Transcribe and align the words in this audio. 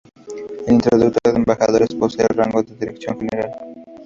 El 0.65 0.73
introductor 0.73 1.31
de 1.31 1.37
embajadores 1.37 1.93
posee 1.93 2.25
rango 2.29 2.63
de 2.63 2.73
Dirección 2.73 3.19
General. 3.19 3.51